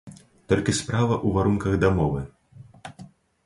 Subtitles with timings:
[0.53, 2.21] Толькі справа ў варунках дамовы.